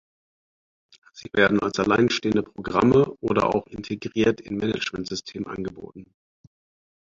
[1.13, 6.11] Sie werden als alleinstehende Programme oder auch integriert in Managementsystemen angeboten.